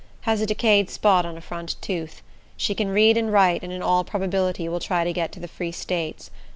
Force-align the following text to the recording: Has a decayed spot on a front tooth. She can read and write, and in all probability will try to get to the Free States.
Has 0.21 0.41
a 0.41 0.47
decayed 0.47 0.89
spot 0.89 1.27
on 1.27 1.37
a 1.37 1.41
front 1.41 1.75
tooth. 1.79 2.23
She 2.57 2.73
can 2.73 2.89
read 2.89 3.17
and 3.17 3.31
write, 3.31 3.61
and 3.61 3.71
in 3.71 3.83
all 3.83 4.03
probability 4.03 4.67
will 4.67 4.79
try 4.79 5.03
to 5.03 5.13
get 5.13 5.31
to 5.33 5.39
the 5.39 5.47
Free 5.47 5.71
States. 5.71 6.31